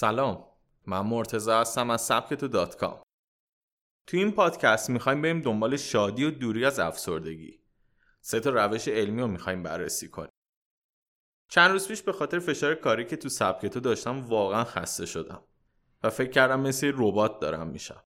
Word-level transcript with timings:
سلام 0.00 0.46
من 0.86 1.00
مرتزا 1.00 1.60
هستم 1.60 1.90
از 1.90 2.00
سبکتو 2.00 2.48
دات 2.48 2.76
کام. 2.76 3.02
تو 4.06 4.16
این 4.16 4.32
پادکست 4.32 4.90
می‌خوایم 4.90 5.22
بریم 5.22 5.42
دنبال 5.42 5.76
شادی 5.76 6.24
و 6.24 6.30
دوری 6.30 6.64
از 6.64 6.78
افسردگی. 6.78 7.62
سه 8.20 8.40
تا 8.40 8.50
روش 8.50 8.88
علمی 8.88 9.20
رو 9.20 9.26
می‌خوایم 9.26 9.62
بررسی 9.62 10.08
کنیم. 10.08 10.30
چند 11.50 11.70
روز 11.70 11.88
پیش 11.88 12.02
به 12.02 12.12
خاطر 12.12 12.38
فشار 12.38 12.74
کاری 12.74 13.04
که 13.04 13.16
تو 13.16 13.28
سبکتو 13.28 13.80
داشتم 13.80 14.26
واقعا 14.26 14.64
خسته 14.64 15.06
شدم 15.06 15.44
و 16.02 16.10
فکر 16.10 16.30
کردم 16.30 16.60
مثل 16.60 16.92
ربات 16.96 17.40
دارم 17.40 17.66
میشم. 17.66 18.04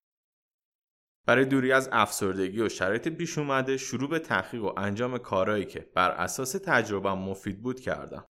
برای 1.27 1.45
دوری 1.45 1.73
از 1.73 1.89
افسردگی 1.93 2.61
و 2.61 2.69
شرایط 2.69 3.09
پیش 3.09 3.39
اومده 3.39 3.77
شروع 3.77 4.11
به 4.11 4.19
تحقیق 4.19 4.65
و 4.65 4.73
انجام 4.77 5.19
کارهایی 5.19 5.65
که 5.65 5.91
بر 5.95 6.11
اساس 6.11 6.53
تجربه 6.53 7.15
مفید 7.15 7.63
بود 7.63 7.81
کردم. 7.81 8.25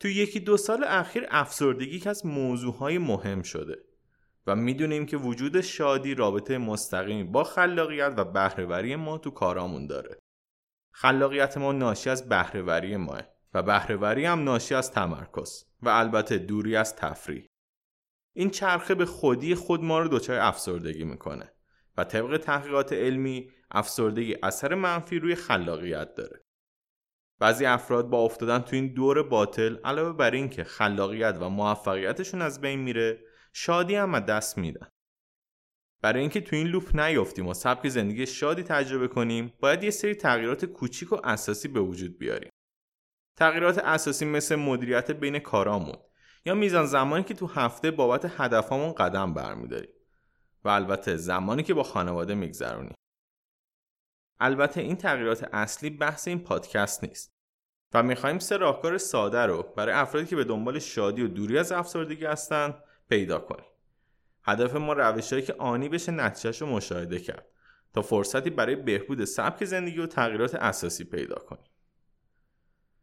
تو 0.00 0.08
یکی 0.08 0.40
دو 0.40 0.56
سال 0.56 0.84
اخیر 0.84 1.26
افسردگی 1.30 2.00
که 2.00 2.10
از 2.10 2.26
موضوعهای 2.26 2.98
مهم 2.98 3.42
شده 3.42 3.84
و 4.46 4.56
می‌دونیم 4.56 5.06
که 5.06 5.16
وجود 5.16 5.60
شادی 5.60 6.14
رابطه 6.14 6.58
مستقیمی 6.58 7.24
با 7.24 7.44
خلاقیت 7.44 8.14
و 8.16 8.24
بهرهوری 8.24 8.96
ما 8.96 9.18
تو 9.18 9.30
کارامون 9.30 9.86
داره. 9.86 10.18
خلاقیت 10.92 11.58
ما 11.58 11.72
ناشی 11.72 12.10
از 12.10 12.28
بهرهوری 12.28 12.96
ماه 12.96 13.22
و 13.54 13.62
بهرهوری 13.62 14.24
هم 14.24 14.44
ناشی 14.44 14.74
از 14.74 14.90
تمرکز 14.90 15.64
و 15.82 15.88
البته 15.88 16.38
دوری 16.38 16.76
از 16.76 16.96
تفریح. 16.96 17.46
این 18.36 18.50
چرخه 18.50 18.94
به 18.94 19.06
خودی 19.06 19.54
خود 19.54 19.84
ما 19.84 19.98
رو 19.98 20.08
دچار 20.08 20.38
افسردگی 20.38 21.04
می‌کنه 21.04 21.52
و 21.96 22.04
طبق 22.04 22.36
تحقیقات 22.36 22.92
علمی 22.92 23.50
افسردگی 23.70 24.36
اثر 24.42 24.74
منفی 24.74 25.18
روی 25.18 25.34
خلاقیت 25.34 26.14
داره. 26.14 26.40
بعضی 27.38 27.66
افراد 27.66 28.10
با 28.10 28.18
افتادن 28.18 28.58
تو 28.58 28.76
این 28.76 28.94
دور 28.94 29.22
باطل 29.22 29.76
علاوه 29.84 30.16
بر 30.16 30.30
اینکه 30.30 30.64
خلاقیت 30.64 31.36
و 31.40 31.48
موفقیتشون 31.48 32.42
از 32.42 32.60
بین 32.60 32.80
میره 32.80 33.20
شادی 33.52 33.94
هم 33.94 34.14
از 34.14 34.26
دست 34.26 34.58
میدن. 34.58 34.88
برای 36.02 36.20
اینکه 36.20 36.40
تو 36.40 36.56
این 36.56 36.66
لوپ 36.66 36.96
نیفتیم 36.96 37.46
و 37.46 37.54
سبک 37.54 37.88
زندگی 37.88 38.26
شادی 38.26 38.62
تجربه 38.62 39.08
کنیم 39.08 39.52
باید 39.60 39.82
یه 39.82 39.90
سری 39.90 40.14
تغییرات 40.14 40.64
کوچیک 40.64 41.12
و 41.12 41.16
اساسی 41.24 41.68
به 41.68 41.80
وجود 41.80 42.18
بیاریم. 42.18 42.50
تغییرات 43.36 43.78
اساسی 43.78 44.24
مثل 44.24 44.56
مدیریت 44.56 45.10
بین 45.10 45.38
کارامون 45.38 45.96
یا 46.44 46.54
میزان 46.54 46.86
زمانی 46.86 47.24
که 47.24 47.34
تو 47.34 47.46
هفته 47.46 47.90
بابت 47.90 48.40
هدفامون 48.40 48.92
قدم 48.92 49.34
برمیداریم. 49.34 49.90
و 50.64 50.68
البته 50.68 51.16
زمانی 51.16 51.62
که 51.62 51.74
با 51.74 51.82
خانواده 51.82 52.34
میگذرونیم. 52.34 52.94
البته 54.40 54.80
این 54.80 54.96
تغییرات 54.96 55.48
اصلی 55.52 55.90
بحث 55.90 56.28
این 56.28 56.38
پادکست 56.38 57.04
نیست. 57.04 57.34
و 57.94 58.02
می‌خوایم 58.02 58.38
سه 58.38 58.56
راهکار 58.56 58.98
ساده 58.98 59.46
رو 59.46 59.62
برای 59.62 59.94
افرادی 59.94 60.26
که 60.26 60.36
به 60.36 60.44
دنبال 60.44 60.78
شادی 60.78 61.22
و 61.22 61.28
دوری 61.28 61.58
از 61.58 61.72
افسردگی 61.72 62.24
هستن 62.24 62.74
پیدا 63.08 63.38
کنیم. 63.38 63.68
هدف 64.42 64.74
ما 64.74 64.92
روشهایی 64.92 65.44
که 65.44 65.54
آنی 65.58 65.88
بشه 65.88 66.12
نتیجهش 66.12 66.60
رو 66.60 66.66
مشاهده 66.66 67.18
کرد 67.18 67.46
تا 67.94 68.02
فرصتی 68.02 68.50
برای 68.50 68.76
بهبود 68.76 69.24
سبک 69.24 69.64
زندگی 69.64 69.98
و 69.98 70.06
تغییرات 70.06 70.54
اساسی 70.54 71.04
پیدا 71.04 71.34
کنیم. 71.34 71.70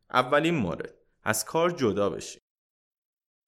اولین 0.10 0.56
مورد 0.56 0.94
از 1.24 1.46
کار 1.46 1.72
جدا 1.72 2.10
بشیم. 2.10 2.42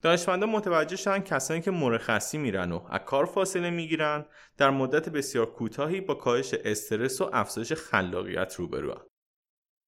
دانشمندان 0.02 0.50
متوجه 0.50 0.96
شدن 0.96 1.18
کسانی 1.20 1.60
که 1.60 1.70
مرخصی 1.70 2.38
میرن 2.38 2.72
و 2.72 2.80
از 2.90 3.00
کار 3.06 3.24
فاصله 3.24 3.70
می‌گیرن 3.70 4.24
در 4.56 4.70
مدت 4.70 5.08
بسیار 5.08 5.46
کوتاهی 5.46 6.00
با 6.00 6.14
کاهش 6.14 6.54
استرس 6.54 7.20
و 7.20 7.30
افزایش 7.32 7.72
خلاقیت 7.72 8.54
روبرو 8.54 9.08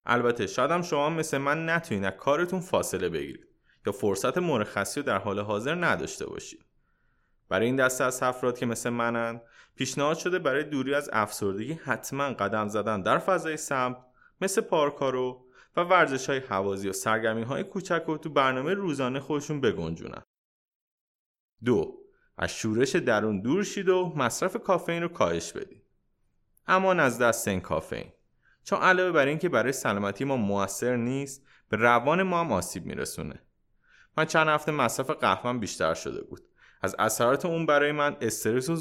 البته 0.05 0.47
شاید 0.47 0.71
هم 0.71 0.81
شما 0.81 1.09
مثل 1.09 1.37
من 1.37 1.69
نتونید 1.69 2.03
از 2.03 2.13
کارتون 2.13 2.59
فاصله 2.59 3.09
بگیرید 3.09 3.47
یا 3.85 3.91
فرصت 3.91 4.37
مرخصی 4.37 4.99
رو 4.99 5.05
در 5.05 5.17
حال 5.17 5.39
حاضر 5.39 5.75
نداشته 5.75 6.25
باشید. 6.25 6.65
برای 7.49 7.65
این 7.65 7.75
دسته 7.75 8.03
از 8.03 8.23
افراد 8.23 8.57
که 8.57 8.65
مثل 8.65 8.89
منن 8.89 9.41
پیشنهاد 9.75 10.17
شده 10.17 10.39
برای 10.39 10.63
دوری 10.63 10.93
از 10.93 11.09
افسردگی 11.13 11.73
حتما 11.73 12.33
قدم 12.33 12.67
زدن 12.67 13.01
در 13.01 13.17
فضای 13.17 13.57
سمت 13.57 13.97
مثل 14.41 14.61
پارکارو 14.61 15.45
و 15.75 15.81
ورزش 15.81 16.29
های 16.29 16.39
حوازی 16.39 16.89
و 16.89 16.93
سرگرمی 16.93 17.43
های 17.43 17.63
کوچک 17.63 18.09
و 18.09 18.17
تو 18.17 18.29
برنامه 18.29 18.73
روزانه 18.73 19.19
خودشون 19.19 19.61
بگنجونن. 19.61 20.21
دو 21.65 21.97
از 22.37 22.51
شورش 22.53 22.95
درون 22.95 23.41
دور 23.41 23.63
شید 23.63 23.89
و 23.89 24.13
مصرف 24.15 24.57
کافئین 24.57 25.01
رو 25.01 25.07
کاهش 25.07 25.51
بدید. 25.51 25.83
اما 26.67 26.91
از 26.93 27.19
دست 27.19 27.47
این 27.47 27.61
کافئین 27.61 28.11
چون 28.63 28.79
علاوه 28.79 29.11
بر 29.11 29.25
اینکه 29.25 29.49
برای 29.49 29.71
سلامتی 29.71 30.25
ما 30.25 30.37
موثر 30.37 30.95
نیست 30.95 31.45
به 31.69 31.77
روان 31.77 32.23
ما 32.23 32.39
هم 32.39 32.51
آسیب 32.51 32.85
میرسونه. 32.85 33.39
من 34.17 34.25
چند 34.25 34.47
هفته 34.47 34.71
مصرف 34.71 35.09
قهوهم 35.09 35.59
بیشتر 35.59 35.93
شده 35.93 36.21
بود. 36.21 36.41
از 36.81 36.95
اثرات 36.99 37.45
اون 37.45 37.65
برای 37.65 37.91
من 37.91 38.17
استرس 38.21 38.69
و 38.69 38.75